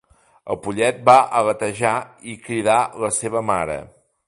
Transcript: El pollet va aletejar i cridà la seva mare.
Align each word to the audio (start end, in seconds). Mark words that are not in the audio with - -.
El 0.53 0.57
pollet 0.67 1.03
va 1.09 1.17
aletejar 1.41 1.93
i 2.33 2.35
cridà 2.49 2.79
la 3.05 3.13
seva 3.21 3.45
mare. 3.53 3.79